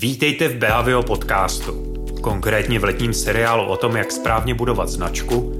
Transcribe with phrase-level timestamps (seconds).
[0.00, 1.72] Vítejte v Behavio podcastu,
[2.20, 5.52] konkrétně v letním seriálu o tom, jak správně budovat značku,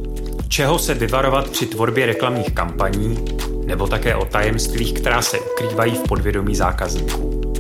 [0.48, 3.24] čeho se vyvarovat při tvorbě reklamních kampaní,
[3.64, 7.52] nebo také o tajemstvích, která se ukrývají v podvědomí zákazníků.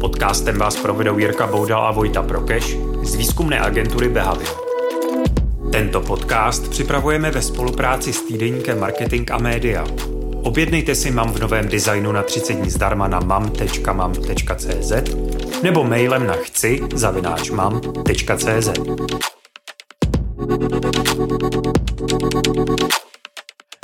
[0.00, 4.66] Podcastem vás provedou Jirka Boudal a Vojta Prokeš z výzkumné agentury Behavio.
[5.72, 9.86] Tento podcast připravujeme ve spolupráci s týdeníkem Marketing a Média,
[10.42, 14.92] Objednejte si MAM v novém designu na 30 dní zdarma na mam.mam.cz
[15.62, 18.68] nebo mailem na chci zavináč mam.cz.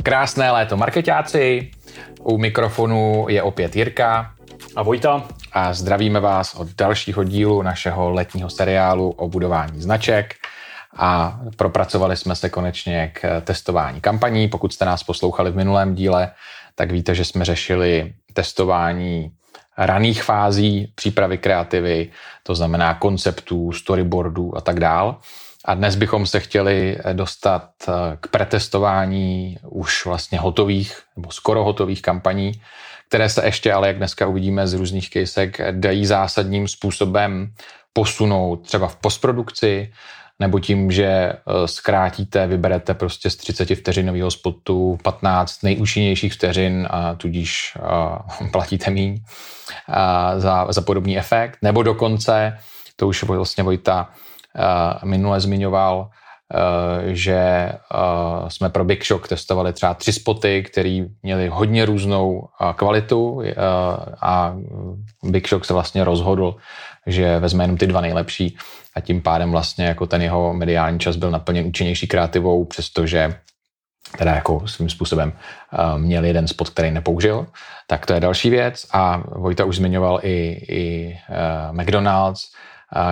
[0.03, 1.71] Krásné léto marketáci,
[2.21, 4.35] u mikrofonu je opět Jirka
[4.77, 10.35] a Vojta a zdravíme vás od dalšího dílu našeho letního seriálu o budování značek
[10.97, 14.49] a propracovali jsme se konečně k testování kampaní.
[14.49, 16.31] Pokud jste nás poslouchali v minulém díle,
[16.75, 19.33] tak víte, že jsme řešili testování
[19.79, 22.11] raných fází přípravy kreativy,
[22.43, 25.17] to znamená konceptů, storyboardů a tak dál.
[25.65, 27.71] A dnes bychom se chtěli dostat
[28.21, 32.53] k pretestování už vlastně hotových nebo skoro hotových kampaní,
[33.09, 37.53] které se ještě, ale jak dneska uvidíme z různých kejsek, dají zásadním způsobem
[37.93, 39.93] posunout třeba v postprodukci,
[40.41, 47.15] nebo tím, že eh, zkrátíte, vyberete prostě z 30 vteřinového spotu 15 nejúčinnějších vteřin a
[47.15, 47.77] tudíž
[48.41, 52.59] uh, platíte míň uh, za, za podobný efekt, nebo dokonce,
[52.97, 56.11] to už vlastně Vojta uh, minule zmiňoval,
[57.07, 62.73] že uh, jsme pro Big Shock testovali třeba tři spoty, které měly hodně různou uh,
[62.73, 63.43] kvalitu
[64.23, 64.57] a
[65.25, 66.57] Big Shock se vlastně rozhodl,
[67.07, 68.57] že vezme jenom ty dva nejlepší.
[68.95, 73.35] A tím pádem vlastně jako ten jeho mediální čas byl naplněn účinnější kreativou, přestože
[74.19, 75.33] teda jako svým způsobem
[75.97, 77.47] měl jeden spot, který nepoužil.
[77.87, 78.87] Tak to je další věc.
[78.93, 81.15] A Vojta už zmiňoval i, i
[81.73, 82.41] McDonald's,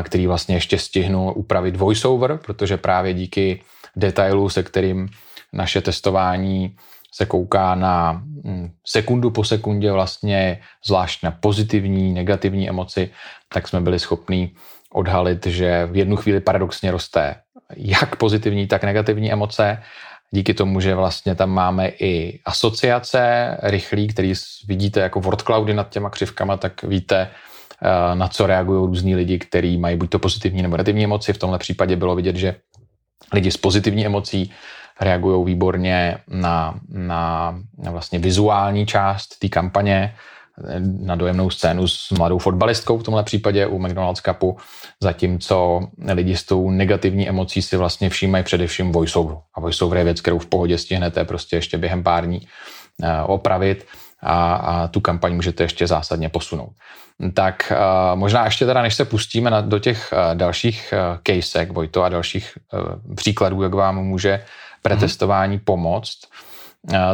[0.02, 3.62] který vlastně ještě stihnul upravit voiceover, protože právě díky
[3.96, 5.08] detailu, se kterým
[5.53, 6.76] naše testování
[7.12, 8.12] se kouká na
[8.44, 13.10] hm, sekundu po sekundě vlastně zvlášť na pozitivní, negativní emoci,
[13.53, 14.53] tak jsme byli schopní
[14.92, 17.34] odhalit, že v jednu chvíli paradoxně roste
[17.76, 19.82] jak pozitivní, tak negativní emoce.
[20.31, 24.32] Díky tomu, že vlastně tam máme i asociace rychlý, který
[24.69, 27.31] vidíte jako word cloudy nad těma křivkama, tak víte,
[28.14, 31.32] na co reagují různí lidi, kteří mají buď to pozitivní nebo negativní emoci.
[31.32, 32.54] V tomhle případě bylo vidět, že
[33.32, 34.53] lidi s pozitivní emocí
[35.00, 40.15] reagují výborně na, na, na vlastně vizuální část té kampaně,
[41.00, 44.56] na dojemnou scénu s mladou fotbalistkou v tomhle případě u McDonald's Cupu,
[45.03, 45.81] zatímco
[46.12, 49.36] lidi s tou negativní emocí si vlastně všímají především voiceover.
[49.54, 52.41] A voiceover je věc, kterou v pohodě stihnete prostě ještě během pár dní
[53.03, 53.86] eh, opravit
[54.26, 56.70] a, a tu kampaň můžete ještě zásadně posunout.
[57.34, 61.72] Tak uh, možná ještě teda, než se pustíme na, do těch uh, dalších uh, casek,
[61.72, 62.59] Vojto, a dalších
[63.16, 64.44] příkladů, jak vám může
[64.82, 65.65] pretestování mm-hmm.
[65.65, 66.19] pomoct,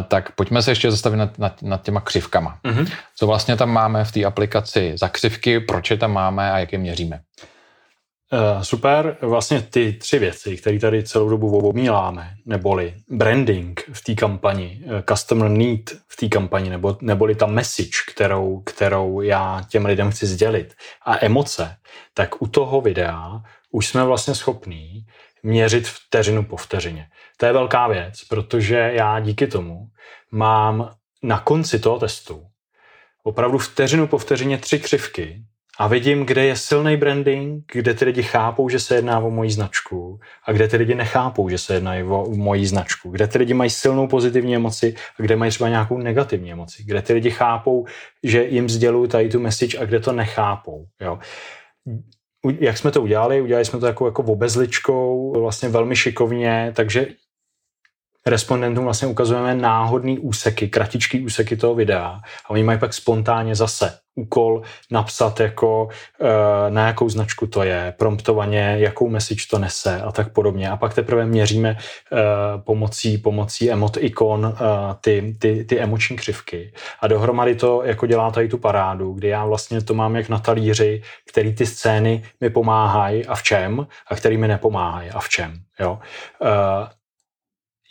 [0.07, 2.57] tak pojďme se ještě zastavit nad, nad, nad těma křivkama.
[2.63, 2.91] Mm-hmm.
[3.15, 6.73] Co vlastně tam máme v té aplikaci za křivky, proč je tam máme a jak
[6.73, 7.19] je měříme?
[8.33, 14.15] Uh, super, vlastně ty tři věci, které tady celou dobu omíláme, neboli branding v té
[14.15, 19.85] kampani, uh, customer need v té kampani, nebo, neboli ta message, kterou, kterou já těm
[19.85, 20.73] lidem chci sdělit
[21.05, 21.75] a emoce,
[22.13, 25.05] tak u toho videa už jsme vlastně schopní
[25.43, 27.07] měřit vteřinu po vteřině.
[27.37, 29.87] To je velká věc, protože já díky tomu
[30.31, 32.43] mám na konci toho testu
[33.23, 35.45] opravdu vteřinu po vteřině tři křivky
[35.79, 39.51] a vidím, kde je silný branding, kde ty lidi chápou, že se jedná o moji
[39.51, 43.53] značku a kde ty lidi nechápou, že se jedná o moji značku, kde ty lidi
[43.53, 47.85] mají silnou pozitivní emoci a kde mají třeba nějakou negativní emoci, kde ty lidi chápou,
[48.23, 50.85] že jim sdělují tady tu message a kde to nechápou.
[51.01, 51.19] Jo
[52.59, 53.41] jak jsme to udělali?
[53.41, 57.07] Udělali jsme to jako, jako obezličkou, vlastně velmi šikovně, takže
[58.27, 63.97] respondentům vlastně ukazujeme náhodný úseky, kratičký úseky toho videa a oni mají pak spontánně zase
[64.15, 64.61] úkol
[64.91, 65.87] napsat jako
[66.21, 70.69] eh, na jakou značku to je, promptovaně, jakou message to nese a tak podobně.
[70.69, 72.17] A pak teprve měříme eh,
[72.57, 74.65] pomocí, pomocí emot ikon eh,
[75.01, 76.73] ty, ty, ty emoční křivky.
[76.99, 80.39] A dohromady to jako dělá tady tu parádu, kdy já vlastně to mám jak na
[80.39, 85.29] talíři, který ty scény mi pomáhají a v čem, a který mi nepomáhají a v
[85.29, 85.53] čem.
[85.79, 85.99] Jo?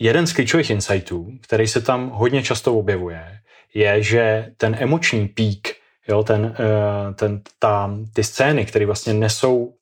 [0.02, 3.38] Jeden z klíčových insightů, který se tam hodně často objevuje,
[3.75, 5.75] je, že ten emoční pík,
[6.08, 9.75] jo, ten, eh, ten, ta, ty scény, které vlastně nesou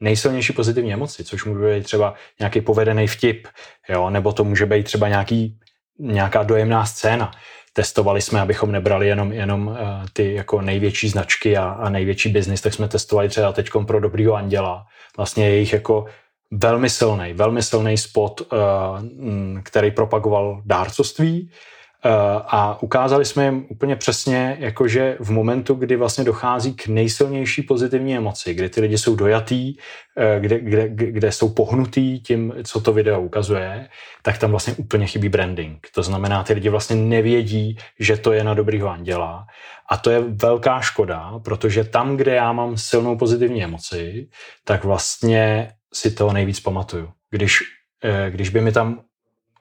[0.00, 3.48] nejsilnější pozitivní emoci, což může být třeba nějaký povedený vtip,
[3.88, 5.58] jo, nebo to může být třeba nějaký,
[5.98, 7.30] nějaká dojemná scéna,
[7.72, 9.76] testovali jsme, abychom nebrali jenom, jenom uh,
[10.12, 14.34] ty jako největší značky a, a největší biznis, tak jsme testovali třeba teď pro Dobrýho
[14.34, 14.86] anděla.
[15.16, 16.06] Vlastně jejich jako
[16.52, 18.58] velmi silný, velmi silný spot, uh,
[19.62, 21.50] který propagoval dárcovství
[22.04, 22.10] Eh,
[22.46, 28.16] a ukázali jsme jim úplně přesně, jakože v momentu, kdy vlastně dochází k nejsilnější pozitivní
[28.16, 29.74] emoci, kdy ty lidi jsou dojatý,
[30.18, 33.88] eh, kde, kde, kde jsou pohnutý tím, co to video ukazuje,
[34.22, 35.86] tak tam vlastně úplně chybí branding.
[35.94, 39.46] To znamená, ty lidi vlastně nevědí, že to je na dobrýho anděla.
[39.90, 44.28] A to je velká škoda, protože tam, kde já mám silnou pozitivní emoci,
[44.64, 47.12] tak vlastně si to nejvíc pamatuju.
[47.30, 47.62] Když,
[48.04, 49.04] eh, když by mi tam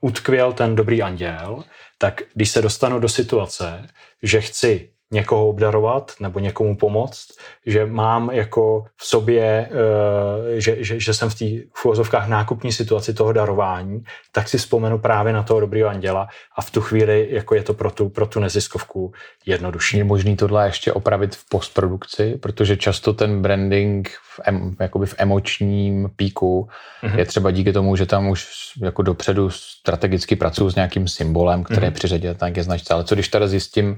[0.01, 1.63] utkvěl ten dobrý anděl,
[1.97, 3.87] tak když se dostanu do situace,
[4.23, 7.27] že chci někoho obdarovat nebo někomu pomoct,
[7.65, 11.45] že mám jako v sobě, eh, že, že, že jsem v té
[11.85, 16.27] uvozovkách nákupní situaci toho darování, tak si vzpomenu právě na toho dobrého anděla
[16.57, 19.13] a v tu chvíli jako je to pro tu, pro tu neziskovku
[19.45, 19.97] jednodušší.
[19.97, 25.15] Je možný tohle ještě opravit v postprodukci, protože často ten branding v, em, jakoby v
[25.17, 26.67] emočním píku
[27.03, 27.17] mm-hmm.
[27.17, 28.47] je třeba díky tomu, že tam už
[28.81, 31.85] jako dopředu strategicky pracuju s nějakým symbolem, který mm-hmm.
[31.85, 32.93] je přiřadil na nějaké značce.
[32.93, 33.95] Ale co když teda zjistím,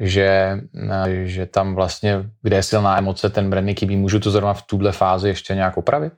[0.00, 0.58] že,
[1.24, 4.92] že tam vlastně, kde je silná emoce, ten branding chybí, můžu to zrovna v tuhle
[4.92, 6.12] fázi ještě nějak opravit?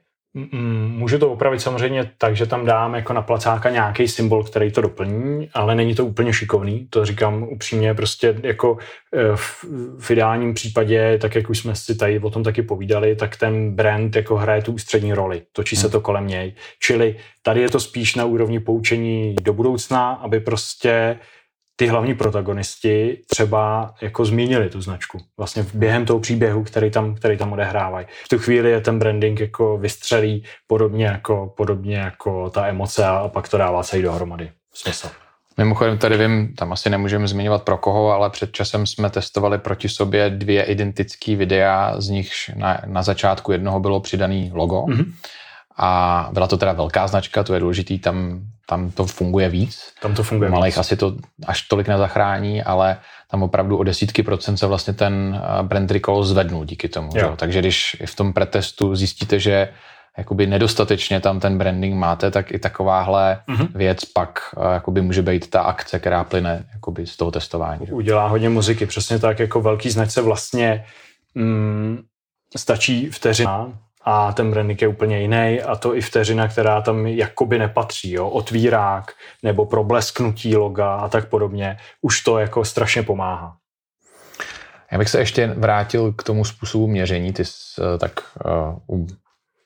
[0.89, 4.81] Můžu to opravit samozřejmě tak, že tam dám jako na placáka nějaký symbol, který to
[4.81, 8.79] doplní, ale není to úplně šikovný, to říkám upřímně, prostě jako
[9.13, 9.65] e, v,
[9.99, 13.75] v ideálním případě, tak jak už jsme si tady o tom taky povídali, tak ten
[13.75, 15.83] brand jako hraje tu ústřední roli, točí hmm.
[15.83, 16.55] se to kolem něj.
[16.81, 21.19] Čili tady je to spíš na úrovni poučení do budoucna, aby prostě
[21.79, 25.19] ty hlavní protagonisti třeba jako zmínili tu značku.
[25.37, 28.07] Vlastně během toho příběhu, který tam, který tam odehrávají.
[28.25, 33.29] V tu chvíli je ten branding jako vystřelí podobně jako, podobně jako ta emoce a
[33.29, 34.51] pak to dává celý dohromady.
[34.75, 35.09] Smysl.
[35.57, 39.89] Mimochodem tady vím, tam asi nemůžeme zmiňovat pro koho, ale před časem jsme testovali proti
[39.89, 44.81] sobě dvě identické videa, z nichž na, na začátku jednoho bylo přidaný logo.
[44.81, 45.13] Mm-hmm.
[45.79, 49.83] A byla to teda velká značka, to je důležitý, tam, tam to funguje víc.
[50.03, 50.79] Tam to funguje Malých víc.
[50.79, 51.17] asi to
[51.47, 52.99] až tolik nezachrání, ale
[53.31, 57.11] tam opravdu o desítky procent se vlastně ten eh, brand recall zvednul díky tomu.
[57.15, 57.35] Jo.
[57.37, 59.69] Takže když v tom pretestu zjistíte, že
[60.19, 63.69] jakoby nedostatečně tam ten branding máte, tak i takováhle mm-hmm.
[63.75, 67.87] věc pak eh, jakoby může být ta akce, která plyne jakoby z toho testování.
[67.87, 70.85] Udělá hodně muziky, přesně tak, jako velký značce vlastně
[71.35, 71.99] mm,
[72.57, 73.73] stačí vteřina,
[74.05, 78.29] a ten branding je úplně jiný a to i vteřina, která tam jakoby nepatří, jo,
[78.29, 79.13] otvírák
[79.43, 83.57] nebo problesknutí loga a tak podobně, už to jako strašně pomáhá.
[84.93, 88.13] Já bych se ještě vrátil k tomu způsobu měření, ty eh, tak
[88.89, 89.07] uh, u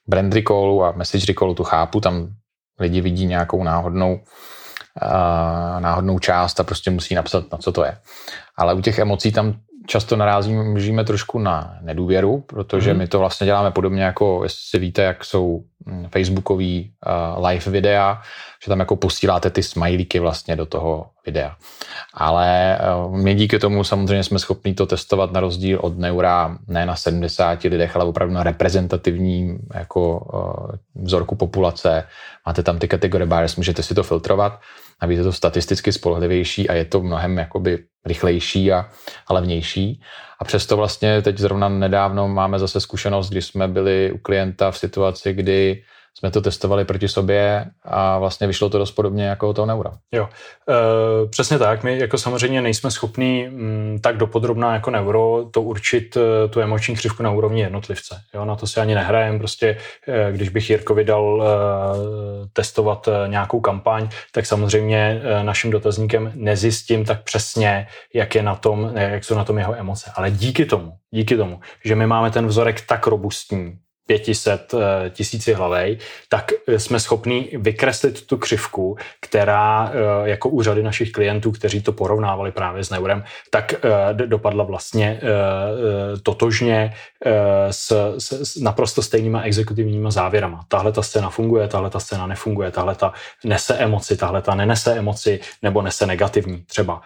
[0.07, 2.29] brand recallu a message recallu tu chápu, tam
[2.79, 7.99] lidi vidí nějakou náhodnou uh, náhodnou část a prostě musí napsat, na co to je.
[8.57, 9.55] Ale u těch emocí tam
[9.87, 12.99] často narazíme trošku na nedůvěru, protože mm.
[12.99, 16.93] my to vlastně děláme podobně jako, jestli víte, jak jsou hm, facebookový
[17.39, 18.23] uh, live videa,
[18.65, 21.57] že tam jako posíláte ty smajlíky vlastně do toho videa.
[22.15, 26.87] Ale uh, my díky tomu samozřejmě jsme schopni to testovat na rozdíl od neura ne
[26.87, 32.07] na 70 lidech, ale opravdu na reprezentativním jako uh, vzorku populace.
[32.47, 34.61] Máte tam ty kategorie bias, můžete si to filtrovat
[35.03, 38.91] navíc je to statisticky spolehlivější a je to mnohem jakoby rychlejší a,
[39.27, 40.01] a levnější.
[40.39, 44.79] A přesto vlastně teď zrovna nedávno máme zase zkušenost, kdy jsme byli u klienta v
[44.79, 45.83] situaci, kdy
[46.19, 49.93] jsme to testovali proti sobě a vlastně vyšlo to dost podobně jako toho neura.
[50.13, 50.29] Jo,
[50.69, 51.85] e, přesně tak.
[51.85, 56.61] My jako samozřejmě nejsme schopní m, mm, tak dopodrobná jako neuro to určit e, tu
[56.61, 58.21] emoční křivku na úrovni jednotlivce.
[58.35, 59.39] Jo, na to si ani nehrajem.
[59.39, 59.77] Prostě
[60.09, 66.33] e, když bych Jirkovi dal e, testovat e, nějakou kampaň, tak samozřejmě e, naším dotazníkem
[66.35, 70.13] nezjistím tak přesně, jak, je na tom, jak jsou na tom jeho emoce.
[70.15, 75.53] Ale díky tomu, díky tomu, že my máme ten vzorek tak robustní, 500 eh, tisíci
[75.53, 81.83] hlavej, tak eh, jsme schopni vykreslit tu křivku, která eh, jako úřady našich klientů, kteří
[81.83, 83.75] to porovnávali právě s Neurem, tak
[84.13, 85.21] dopadla vlastně
[86.23, 86.95] totožně
[87.71, 90.65] s, s, s naprosto stejnýma exekutivníma závěrama.
[90.69, 93.13] Tahle ta scéna funguje, tahle ta scéna nefunguje, tahle ta
[93.45, 97.01] nese emoci, tahle ta nenese emoci nebo nese negativní třeba.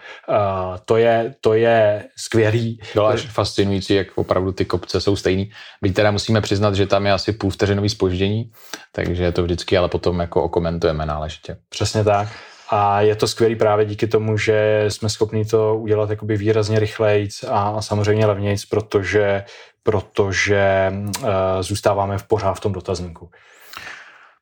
[0.85, 2.79] To je, to je skvělý.
[2.93, 5.51] Bylo až fascinující, jak opravdu ty kopce jsou stejný.
[5.81, 8.51] Byť teda musíme přiznat, že tam je asi půl vteřinový spoždění,
[8.91, 11.57] takže to vždycky ale potom jako okomentujeme náležitě.
[11.69, 12.27] Přesně tak.
[12.69, 17.29] A je to skvělý právě díky tomu, že jsme schopni to udělat jakoby výrazně rychleji
[17.49, 19.43] a samozřejmě levněji, protože,
[19.83, 21.29] protože uh,
[21.61, 23.29] zůstáváme v pořád v tom dotazníku.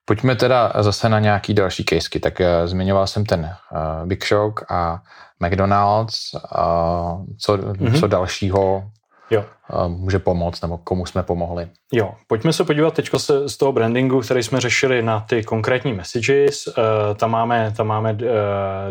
[0.06, 2.20] Pojďme teda zase na nějaký další kejsky.
[2.20, 5.02] Tak uh, zmiňoval jsem ten uh, Big Shock a
[5.40, 6.34] McDonald's.
[6.34, 8.00] Uh, co, mm-hmm.
[8.00, 8.84] co dalšího
[9.30, 9.46] jo.
[9.88, 11.68] Může pomoct, nebo komu jsme pomohli?
[11.94, 15.94] Jo, pojďme se podívat teď se z toho brandingu, který jsme řešili na ty konkrétní
[15.94, 16.68] messages.
[16.68, 16.74] Uh,
[17.16, 18.20] tam máme, tam máme uh,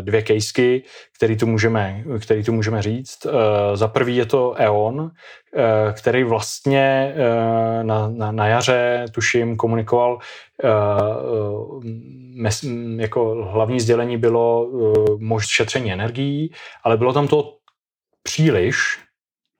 [0.01, 0.83] dvě kejsky,
[1.17, 3.25] který tu můžeme, který tu můžeme říct.
[3.25, 3.31] Uh,
[3.73, 5.11] za prvý je to E.ON, uh,
[5.93, 10.19] který vlastně uh, na, na, na jaře, tuším, komunikoval
[10.63, 11.83] uh,
[12.35, 12.65] mes,
[12.97, 16.51] jako hlavní sdělení bylo uh, možnost šetření energií,
[16.83, 17.53] ale bylo tam to
[18.23, 19.04] příliš,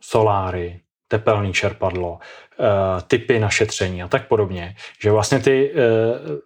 [0.10, 2.66] soláry, tepelný čerpadlo, eh,
[3.08, 4.76] typy na šetření a tak podobně.
[5.02, 5.80] Že vlastně ty eh,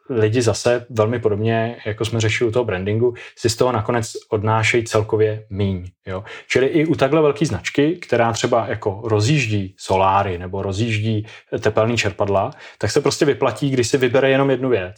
[0.10, 4.84] lidi zase velmi podobně, jako jsme řešili u toho brandingu, si z toho nakonec odnášejí
[4.84, 5.86] celkově míň.
[6.08, 6.24] Jo?
[6.48, 11.26] Čili i u takhle velké značky, která třeba jako rozjíždí soláry nebo rozjíždí
[11.60, 14.96] tepelný čerpadla, tak se prostě vyplatí, když si vybere jenom jednu věc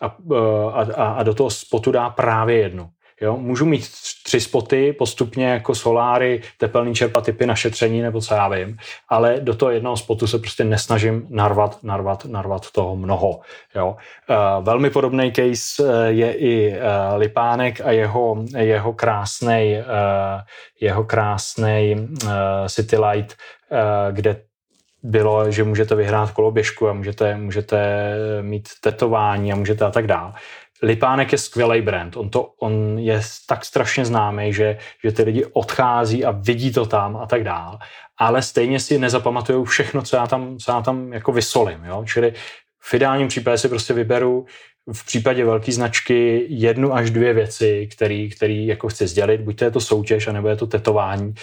[0.00, 2.90] a, eh, a, a do toho spotu dá právě jednu.
[3.20, 3.36] Jo?
[3.36, 3.88] Můžu mít
[4.24, 8.76] tři spoty postupně jako soláry, tepelný čerpatypy na šetření nebo co já vím,
[9.08, 13.40] ale do toho jednoho spotu se prostě nesnažím narvat, narvat, narvat toho mnoho.
[13.74, 13.96] Jo?
[14.30, 20.40] Uh, velmi podobný case uh, je i uh, Lipánek a jeho, jeho krásný uh,
[20.80, 22.30] jeho krásný uh,
[22.66, 23.36] City Light,
[24.10, 24.36] kde
[25.02, 30.32] bylo, že můžete vyhrát koloběžku a můžete, můžete mít tetování a můžete a tak dále.
[30.82, 32.16] Lipánek je skvělý brand.
[32.16, 36.86] On, to, on je tak strašně známý, že, že ty lidi odchází a vidí to
[36.86, 37.78] tam a tak dál.
[38.18, 41.84] Ale stejně si nezapamatují všechno, co já tam, co já tam jako vysolím.
[41.84, 42.04] Jo?
[42.06, 42.32] Čili
[42.80, 44.46] v ideálním případě si prostě vyberu
[44.92, 49.64] v případě velké značky jednu až dvě věci, který, který jako chci sdělit, buď to
[49.64, 51.34] je to soutěž, anebo je to tetování.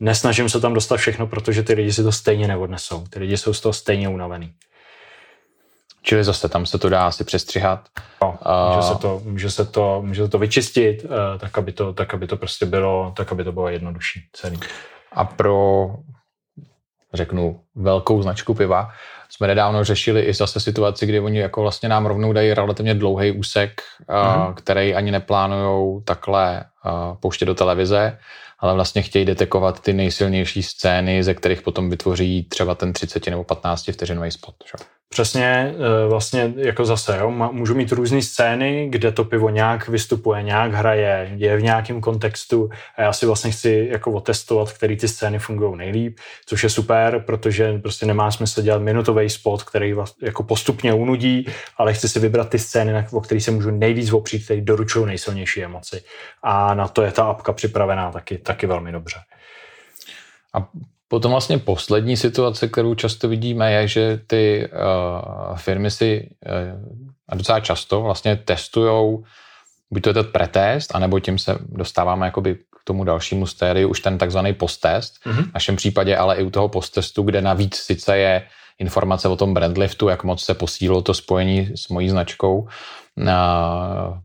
[0.00, 3.04] Nesnažím se tam dostat všechno, protože ty lidi si to stejně neodnesou.
[3.06, 4.52] Ty lidi jsou z toho stejně unavený.
[6.08, 7.88] Čili zase tam se to dá asi přestřihat.
[8.22, 8.38] No,
[8.74, 12.14] může, se to, může, se to, může se to vyčistit, uh, tak, aby to, tak
[12.14, 14.60] aby to prostě bylo, tak aby to bylo jednodušší celý.
[15.12, 15.88] A pro,
[17.14, 18.88] řeknu, velkou značku piva
[19.28, 23.30] jsme nedávno řešili i zase situaci, kdy oni jako vlastně nám rovnou dají relativně dlouhý
[23.30, 24.54] úsek, uh-huh.
[24.54, 28.18] který ani neplánujou takhle uh, pouštět do televize,
[28.58, 33.44] ale vlastně chtějí detekovat ty nejsilnější scény, ze kterých potom vytvoří třeba ten 30 nebo
[33.44, 34.54] 15 vteřinový spot.
[34.64, 34.84] Že?
[35.08, 40.42] Přesně, e, vlastně jako zase, jo, můžu mít různé scény, kde to pivo nějak vystupuje,
[40.42, 45.08] nějak hraje, je v nějakém kontextu a já si vlastně chci jako otestovat, který ty
[45.08, 50.14] scény fungují nejlíp, což je super, protože prostě nemá smysl dělat minutový spot, který vás
[50.22, 51.46] jako postupně unudí,
[51.76, 55.64] ale chci si vybrat ty scény, o kterých se můžu nejvíc opřít, které doručují nejsilnější
[55.64, 56.02] emoci.
[56.42, 59.16] A na to je ta apka připravená taky, taky velmi dobře.
[60.54, 60.68] A
[61.08, 66.30] Potom vlastně poslední situace, kterou často vidíme, je, že ty uh, firmy si
[67.30, 69.18] uh, docela často vlastně testují,
[69.90, 74.00] buď to je ten pretest, anebo tím se dostáváme jakoby k tomu dalšímu stériu, už
[74.00, 75.14] ten takzvaný posttest.
[75.26, 75.50] Mm-hmm.
[75.50, 78.42] V našem případě ale i u toho posttestu, kde navíc sice je
[78.78, 82.68] informace o tom brandliftu, jak moc se posílilo to spojení s mojí značkou uh,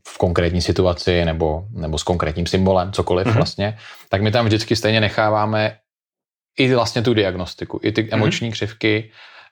[0.08, 3.36] v konkrétní situaci nebo, nebo s konkrétním symbolem, cokoliv mm-hmm.
[3.36, 3.78] vlastně,
[4.10, 5.78] tak my tam vždycky stejně necháváme
[6.58, 8.13] i vlastně tu diagnostiku, i ty mm-hmm.
[8.13, 9.12] emoční křivky,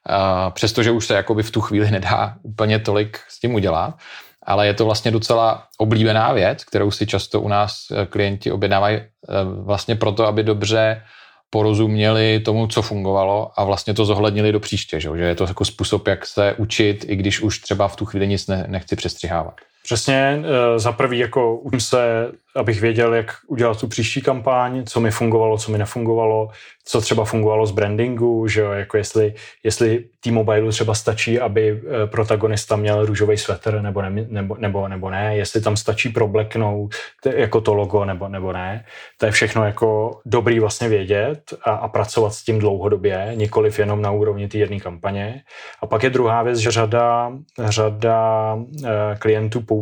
[0.10, 3.98] uh, přestože už se jakoby v tu chvíli nedá úplně tolik s tím udělat,
[4.44, 8.98] ale je to vlastně docela oblíbená věc, kterou si často u nás eh, klienti objednávají
[8.98, 11.02] uh, vlastně proto, aby dobře
[11.50, 15.66] porozuměli tomu, co fungovalo a vlastně to zohlednili do příště, že, že je to jako
[15.66, 19.56] způsob, jak se učit, i když už třeba v tu chvíli nic ne, nechci přestřihávat.
[19.84, 20.44] Přesně,
[20.78, 25.58] za prvý jako učím se abych věděl, jak udělat tu příští kampaň, co mi fungovalo,
[25.58, 26.50] co mi nefungovalo,
[26.86, 29.34] co třeba fungovalo z brandingu, že jo, jako jestli,
[29.64, 35.10] jestli T-Mobile třeba stačí, aby eh, protagonista měl růžový sweater nebo ne, nebo, nebo, nebo
[35.10, 36.96] ne, jestli tam stačí probleknout
[37.36, 38.86] jako to logo nebo, nebo ne.
[39.18, 44.02] To je všechno jako dobrý vlastně vědět a, a pracovat s tím dlouhodobě, nikoliv jenom
[44.02, 45.42] na úrovni té jedné kampaně.
[45.82, 49.79] A pak je druhá věc, že řada, řada eh, klientů používá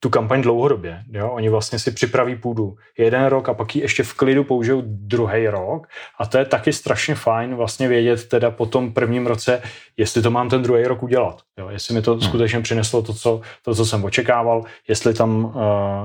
[0.00, 1.02] tu kampaň dlouhodobě.
[1.12, 1.30] Jo?
[1.30, 5.48] Oni vlastně si připraví půdu jeden rok a pak ji ještě v klidu použijou druhý
[5.48, 5.86] rok
[6.18, 9.62] a to je taky strašně fajn vlastně vědět teda po tom prvním roce,
[9.96, 11.40] jestli to mám ten druhý rok udělat.
[11.58, 11.68] Jo?
[11.68, 12.20] Jestli mi to hmm.
[12.20, 15.52] skutečně přineslo to co, to, co jsem očekával, jestli tam, uh,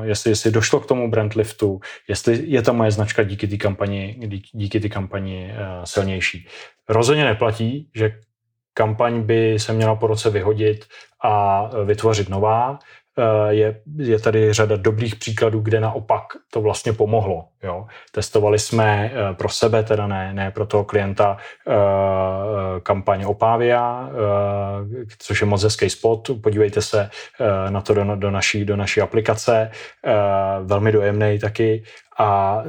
[0.04, 4.20] jestli, jestli došlo k tomu brand liftu, jestli je ta moje značka díky té kampani,
[4.52, 6.48] díky té kampani uh, silnější.
[6.90, 8.20] Rozhodně neplatí, že
[8.76, 10.86] kampaň by se měla po roce vyhodit
[11.24, 12.80] a vytvořit nová.
[13.50, 17.48] je, je tady řada dobrých příkladů, kde naopak to vlastně pomohlo.
[17.64, 17.88] Jo.
[18.12, 21.38] Testovali jsme pro sebe, teda ne, ne pro toho klienta,
[22.84, 24.10] kampaň Opavia,
[25.20, 26.30] což je moc hezký spot.
[26.44, 27.10] Podívejte se
[27.70, 29.72] na to do, do, naší, do naší aplikace.
[30.64, 31.84] Velmi dojemný taky.
[32.20, 32.64] A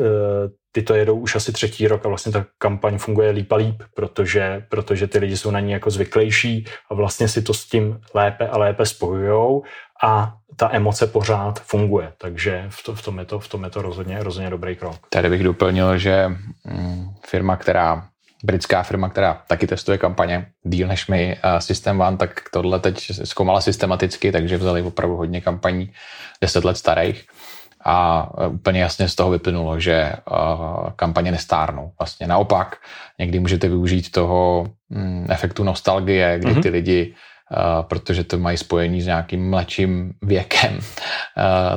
[0.77, 3.83] ty to jedou už asi třetí rok a vlastně ta kampaň funguje líp a líp,
[3.95, 8.01] protože, protože ty lidi jsou na ní jako zvyklejší a vlastně si to s tím
[8.15, 9.63] lépe a lépe spojujou
[10.05, 13.71] a ta emoce pořád funguje, takže v, to, v, tom, je to, v tom je
[13.71, 14.97] to rozhodně, rozhodně dobrý krok.
[15.09, 16.29] Tady bych doplnil, že
[16.65, 18.09] mm, firma, která
[18.45, 23.61] britská firma, která taky testuje kampaně, díl než my System One, tak tohle teď zkoumala
[23.61, 25.93] systematicky, takže vzali opravdu hodně kampaní,
[26.41, 27.25] deset let starých
[27.87, 30.19] a e, úplně jasně z toho vyplynulo, že e,
[30.97, 31.93] kampaně nestárnou.
[31.99, 32.77] Vlastně naopak,
[33.19, 36.63] někdy můžete využít toho mm, efektu nostalgie, kdy mm-hmm.
[36.63, 37.15] ty lidi
[37.51, 40.79] Uh, protože to mají spojení s nějakým mladším věkem,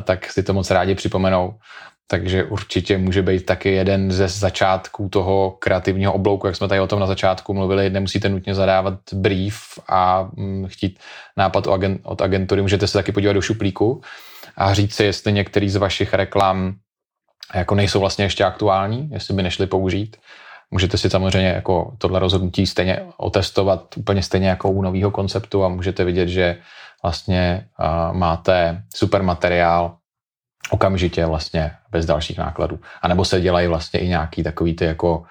[0.03, 1.53] tak si to moc rádi připomenou.
[2.07, 6.87] Takže určitě může být taky jeden ze začátků toho kreativního oblouku, jak jsme tady o
[6.87, 9.57] tom na začátku mluvili, nemusíte nutně zadávat brief
[9.89, 10.99] a mm, chtít
[11.37, 11.67] nápad
[12.03, 14.01] od agentury, můžete se taky podívat do šuplíku
[14.59, 16.75] a říct si, jestli některý z vašich reklam
[17.53, 20.17] jako nejsou vlastně ještě aktuální, jestli by nešli použít.
[20.71, 25.69] Můžete si samozřejmě jako tohle rozhodnutí stejně otestovat úplně stejně jako u nového konceptu a
[25.69, 26.57] můžete vidět, že
[27.03, 29.95] vlastně uh, máte super materiál
[30.69, 32.79] okamžitě vlastně bez dalších nákladů.
[33.01, 35.25] A nebo se dělají vlastně i nějaký takový ty jako uh,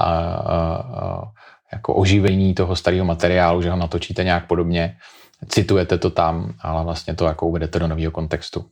[0.00, 1.24] uh,
[1.72, 4.96] jako oživení toho starého materiálu, že ho natočíte nějak podobně
[5.48, 8.64] citujete to tam, ale vlastně to jako uvedete do nového kontextu.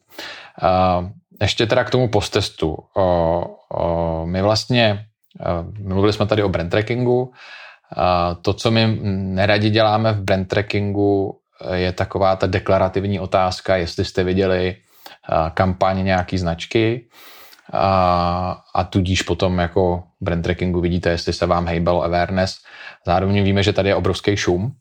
[1.41, 2.79] Ještě teda k tomu postestu.
[4.25, 5.07] My vlastně,
[5.79, 7.33] mluvili jsme tady o brand trackingu,
[8.43, 11.39] to, co my neradi děláme v brand trackingu,
[11.75, 14.77] je taková ta deklarativní otázka, jestli jste viděli
[15.55, 17.07] kampaň nějaký značky
[17.73, 22.59] a, a tudíž potom jako brand trackingu vidíte, jestli se vám hejbalo awareness.
[23.07, 24.73] Zároveň víme, že tady je obrovský šum,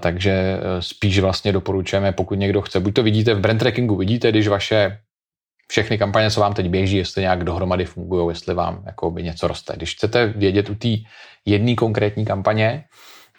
[0.00, 4.30] Takže e, spíš vlastně doporučujeme, pokud někdo chce, buď to vidíte v brand trackingu, vidíte,
[4.30, 4.98] když vaše
[5.68, 9.72] všechny kampaně, co vám teď běží, jestli nějak dohromady fungují, jestli vám by něco roste.
[9.76, 10.88] Když chcete vědět u té
[11.44, 12.84] jedné konkrétní kampaně,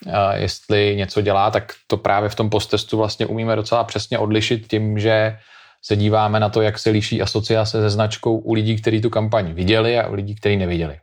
[0.05, 4.67] uh, jestli něco dělá, tak to právě v tom postestu vlastně umíme docela přesně odlišit
[4.67, 5.37] tím, že
[5.81, 9.53] se díváme na to, jak se liší asociace se značkou u lidí, kteří tu kampaň
[9.53, 10.99] viděli a u lidí, kteří neviděli.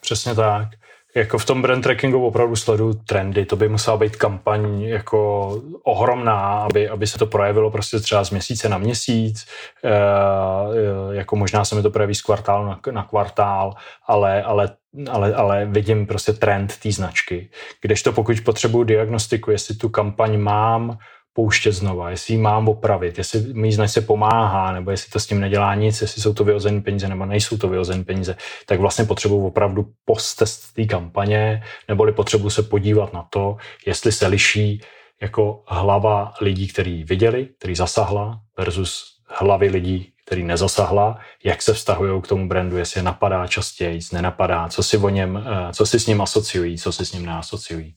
[0.00, 0.68] Přesně tak
[1.14, 5.50] jako v tom brand trackingu opravdu sleduju trendy, to by musela být kampaň jako
[5.82, 9.46] ohromná, aby, aby se to projevilo prostě třeba z měsíce na měsíc,
[9.84, 13.74] e, jako možná se mi to projeví z kvartálu na, na kvartál,
[14.06, 14.76] ale, ale
[15.10, 17.50] ale, ale vidím prostě trend té značky.
[17.82, 20.98] Kdežto pokud potřebuji diagnostiku, jestli tu kampaň mám
[21.32, 25.40] pouštět znova, jestli ji mám opravit, jestli mi značce pomáhá, nebo jestli to s tím
[25.40, 29.46] nedělá nic, jestli jsou to vyhozené peníze nebo nejsou to vyhozené peníze, tak vlastně potřebuji
[29.46, 34.80] opravdu post-test té kampaně, neboli potřebuji se podívat na to, jestli se liší
[35.22, 42.22] jako hlava lidí, který viděli, který zasahla, versus hlavy lidí, který nezasahla, jak se vztahují
[42.22, 46.00] k tomu brandu, jestli je napadá častěji, nenapadá, co si o něm, eh, co si
[46.00, 47.94] s ním asociují, co si s ním neasociují.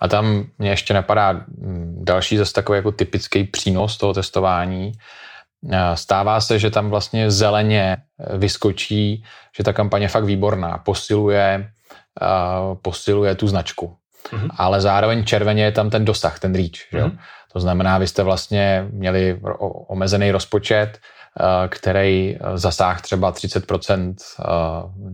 [0.00, 4.92] A tam mě ještě napadá mm, další zase takový jako typický přínos toho testování.
[5.94, 9.24] Stává se, že tam vlastně zeleně e, vyskočí,
[9.56, 11.70] že ta kampaně je fakt výborná, posiluje,
[12.82, 13.96] posiluje tu značku.
[14.32, 14.48] Mm-hmm.
[14.56, 16.70] Ale zároveň červeně je tam ten dosah, ten reach.
[16.70, 16.98] Mm-hmm.
[16.98, 17.04] Že?
[17.04, 17.18] Mhm.
[17.52, 19.40] To znamená, vy jste vlastně měli
[19.88, 20.98] omezený rozpočet,
[21.68, 24.14] který e, zasáh třeba 30%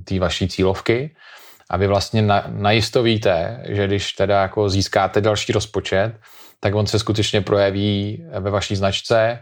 [0.04, 1.16] té vaší cílovky
[1.70, 6.12] a vy vlastně na, najisto víte, že když teda jako získáte další rozpočet,
[6.60, 9.38] tak on se skutečně projeví ve vaší značce,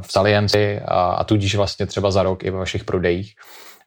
[0.00, 3.34] v salienci a, a tudíž vlastně třeba za rok i ve vašich prodejích.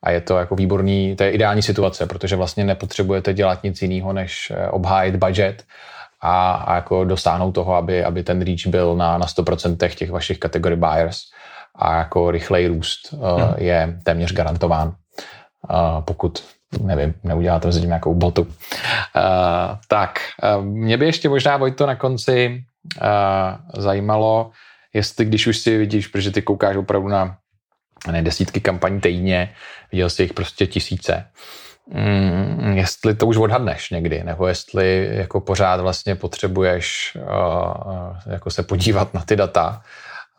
[0.03, 4.13] A je to jako výborný, to je ideální situace, protože vlastně nepotřebujete dělat nic jiného,
[4.13, 5.63] než eh, obhájit budget
[6.21, 10.39] a, a jako dosáhnout toho, aby, aby ten reach byl na, na 100% těch vašich
[10.39, 11.21] kategory buyers
[11.75, 14.95] a jako rychlej růst uh, je téměř garantován, uh,
[16.01, 16.43] pokud
[16.81, 18.41] nevím, neuděláte mezi tím nějakou botu.
[18.41, 18.49] Uh,
[19.87, 20.19] tak,
[20.57, 22.63] uh, mě by ještě možná, Vojto, na konci
[23.01, 24.51] uh, zajímalo,
[24.93, 27.37] jestli když už si vidíš, protože ty koukáš opravdu na
[28.11, 29.53] ne, desítky kampaní týdně,
[29.91, 31.25] viděl jsi jich prostě tisíce,
[31.93, 38.63] mm, jestli to už odhadneš někdy, nebo jestli jako pořád vlastně potřebuješ uh, jako se
[38.63, 39.81] podívat na ty data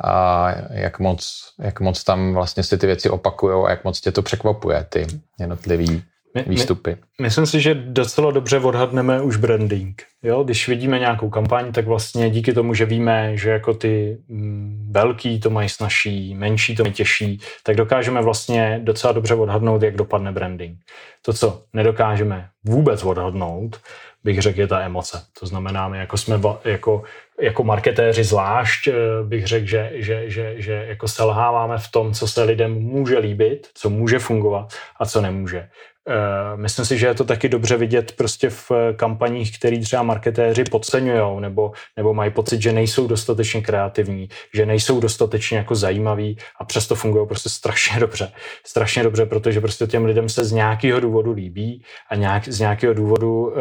[0.05, 4.13] a jak moc, jak moc tam vlastně si ty věci opakují a jak moc tě
[4.13, 5.07] to překvapuje, ty
[5.41, 6.05] jednotlivý
[6.47, 6.91] výstupy.
[6.91, 10.03] My, myslím si, že docela dobře odhadneme už branding.
[10.23, 14.89] Jo, když vidíme nějakou kampaň, tak vlastně díky tomu, že víme, že jako ty mm,
[14.91, 19.97] velký to mají snažší, menší to mají těžší, tak dokážeme vlastně docela dobře odhadnout, jak
[19.97, 20.79] dopadne branding.
[21.23, 23.81] To, co nedokážeme vůbec odhadnout,
[24.25, 25.23] bych řekl, je ta emoce.
[25.41, 27.03] To znamená, my jako jsme jako,
[27.41, 28.93] jako marketéři zvlášť, eh,
[29.25, 33.69] bych řekl, že, že, že, že jako selháváme v tom, co se lidem může líbit,
[33.75, 35.69] co může fungovat a co nemůže.
[36.11, 40.65] Eh, myslím si, že je to taky dobře vidět prostě v kampaních, který třeba marketéři
[40.65, 46.65] podceňují nebo, nebo mají pocit, že nejsou dostatečně kreativní, že nejsou dostatečně jako zajímaví a
[46.65, 48.33] přesto fungují prostě strašně dobře.
[48.67, 52.95] Strašně dobře, protože prostě těm lidem se z nějakého důvodu líbí a nějak, z nějakého
[52.95, 53.53] důvodu,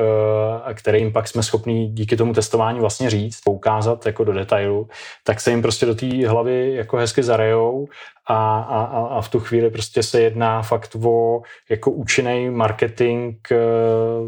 [0.69, 4.87] eh, který jim pak jsme schopni díky tomu testování vlastně říct, poukázat jako do detailu,
[5.23, 7.87] tak se jim prostě do té hlavy jako hezky zarejou
[8.27, 13.55] a, a, a v tu chvíli prostě se jedná fakt o jako účinný marketing eh,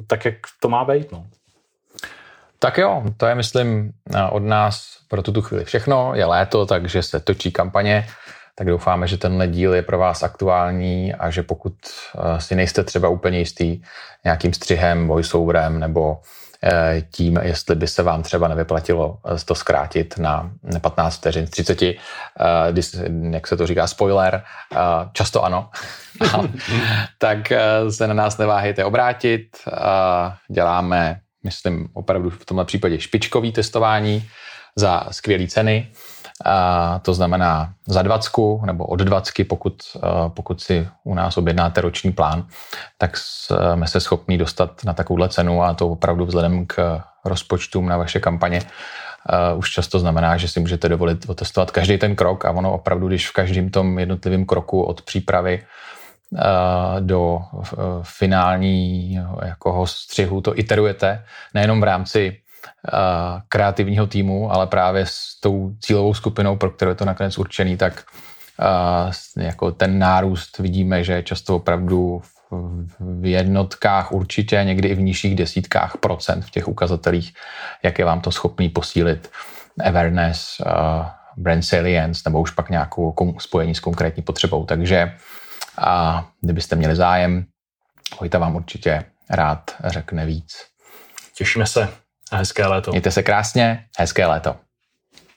[0.08, 1.12] tak, jak to má být.
[1.12, 1.26] No.
[2.60, 3.92] Tak jo, to je, myslím,
[4.32, 6.12] od nás pro tuto chvíli všechno.
[6.16, 8.08] Je léto, takže se točí kampaně,
[8.56, 12.84] tak doufáme, že tenhle díl je pro vás aktuální a že pokud eh, si nejste
[12.84, 13.82] třeba úplně jistý
[14.24, 16.49] nějakým střihem, voiceoverem nebo Eh,
[17.12, 21.96] tím, jestli by se vám třeba nevyplatilo eh, to zkrátit na 15 vteřin 30, eh,
[23.32, 24.44] jak se to říká, spoiler,
[25.14, 25.70] často ano,
[27.18, 27.54] tak
[27.90, 29.58] se na nás neváhejte obrátit.
[30.52, 34.30] Děláme, myslím, opravdu v tomhle případě špičkový testování
[34.76, 35.88] za skvělé ceny.
[36.46, 39.76] A to znamená za dvacku nebo od dvacky, pokud,
[40.28, 42.48] pokud si u nás objednáte roční plán,
[42.98, 47.98] tak jsme se schopni dostat na takovouhle cenu a to opravdu vzhledem k rozpočtům na
[47.98, 48.62] vaše kampaně
[49.56, 53.30] už často znamená, že si můžete dovolit otestovat každý ten krok a ono opravdu, když
[53.30, 55.64] v každém tom jednotlivém kroku od přípravy
[57.00, 57.40] do
[58.04, 59.14] finální
[59.46, 62.38] jako střihu to iterujete, nejenom v rámci
[63.48, 68.04] kreativního týmu, ale právě s tou cílovou skupinou, pro kterou je to nakonec určený, tak
[69.38, 72.22] jako ten nárůst vidíme, že je často opravdu
[73.00, 77.34] v jednotkách určitě, někdy i v nižších desítkách procent v těch ukazatelích,
[77.84, 79.32] jak je vám to schopný posílit
[79.86, 80.62] awareness,
[81.38, 84.66] brand salience nebo už pak nějakou spojení s konkrétní potřebou.
[84.66, 85.16] Takže
[85.78, 87.46] a kdybyste měli zájem,
[88.18, 90.66] Hojta vám určitě rád řekne víc.
[91.36, 91.90] Těšíme se.
[92.32, 92.92] A hezké léto.
[92.92, 94.56] Mějte se krásně, hezké léto.